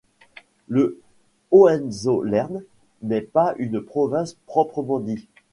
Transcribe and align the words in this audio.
Le 0.67 0.99
Hohenzollern 1.51 2.63
n'est 3.03 3.21
pas 3.21 3.53
une 3.59 3.81
province 3.81 4.35
proprement 4.47 4.97
dit. 4.99 5.27